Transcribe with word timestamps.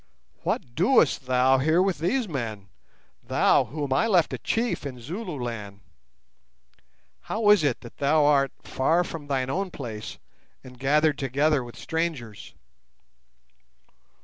What 0.41 0.73
doest 0.73 1.27
thou 1.27 1.59
here 1.59 1.79
with 1.79 1.99
these 1.99 2.27
men—thou 2.27 3.65
whom 3.65 3.93
I 3.93 4.07
left 4.07 4.33
a 4.33 4.39
chief 4.39 4.83
in 4.83 4.99
Zululand? 4.99 5.81
How 7.21 7.51
is 7.51 7.63
it 7.63 7.81
that 7.81 7.97
thou 7.97 8.25
art 8.25 8.51
far 8.63 9.03
from 9.03 9.27
thine 9.27 9.51
own 9.51 9.69
place, 9.69 10.17
and 10.63 10.79
gathered 10.79 11.19
together 11.19 11.63
with 11.63 11.75
strangers?" 11.77 12.55